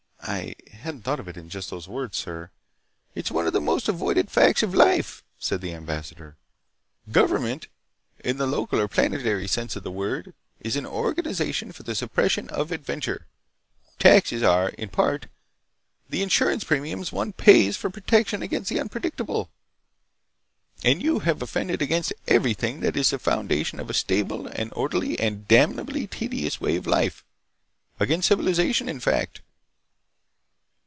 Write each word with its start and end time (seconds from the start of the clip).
"I 0.23 0.53
hadn't 0.71 1.01
thought 1.01 1.19
of 1.19 1.27
it 1.27 1.35
in 1.35 1.49
just 1.49 1.71
those 1.71 1.87
words, 1.89 2.15
sir—" 2.15 2.51
"It 3.15 3.25
is 3.25 3.31
one 3.31 3.47
of 3.47 3.53
the 3.53 3.59
most 3.59 3.89
avoided 3.89 4.29
facts 4.29 4.61
of 4.61 4.75
life," 4.75 5.23
said 5.39 5.61
the 5.61 5.73
ambassador. 5.73 6.37
"Government, 7.11 7.67
in 8.23 8.37
the 8.37 8.45
local 8.45 8.79
or 8.79 8.87
planetary 8.87 9.47
sense 9.47 9.75
of 9.75 9.81
the 9.83 9.91
word, 9.91 10.35
is 10.59 10.75
an 10.75 10.85
organization 10.85 11.71
for 11.71 11.81
the 11.83 11.95
suppression 11.95 12.47
of 12.49 12.71
adventure. 12.71 13.25
Taxes 13.97 14.41
are, 14.43 14.69
in 14.69 14.89
part, 14.89 15.25
the 16.07 16.21
insurance 16.21 16.63
premiums 16.63 17.11
one 17.11 17.33
pays 17.33 17.75
for 17.75 17.89
protection 17.89 18.43
against 18.43 18.69
the 18.69 18.79
unpredictable. 18.79 19.49
And 20.83 21.01
you 21.01 21.19
have 21.19 21.41
offended 21.41 21.81
against 21.81 22.13
everything 22.27 22.81
that 22.81 22.95
is 22.95 23.09
the 23.09 23.17
foundation 23.19 23.79
of 23.79 23.89
a 23.89 23.95
stable 23.95 24.45
and 24.45 24.71
orderly 24.75 25.19
and 25.19 25.47
damnably 25.47 26.05
tedious 26.05 26.61
way 26.61 26.75
of 26.75 26.85
life—against 26.87 28.27
civilization, 28.27 28.87
in 28.87 28.99
fact." 28.99 29.41